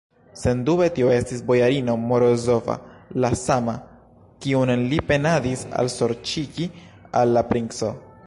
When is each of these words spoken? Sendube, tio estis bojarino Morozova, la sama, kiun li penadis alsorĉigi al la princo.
Sendube, 0.41 0.85
tio 0.93 1.09
estis 1.15 1.41
bojarino 1.49 1.97
Morozova, 2.05 2.77
la 3.25 3.31
sama, 3.41 3.75
kiun 4.45 4.73
li 4.93 5.01
penadis 5.11 5.65
alsorĉigi 5.83 6.69
al 7.21 7.37
la 7.39 7.45
princo. 7.53 7.93